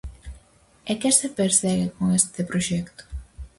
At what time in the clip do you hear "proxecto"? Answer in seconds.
2.51-3.03